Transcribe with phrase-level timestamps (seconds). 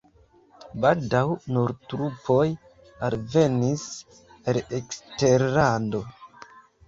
[0.83, 1.19] Baldaŭ
[1.57, 2.47] nur trupoj
[3.09, 3.85] alvenis
[4.53, 6.01] el eksterlando.